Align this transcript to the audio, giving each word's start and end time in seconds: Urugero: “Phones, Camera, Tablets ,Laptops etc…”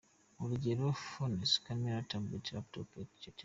Urugero: 0.41 0.85
“Phones, 1.09 1.51
Camera, 1.65 1.99
Tablets 2.11 2.49
,Laptops 2.55 2.95
etc…” 3.03 3.37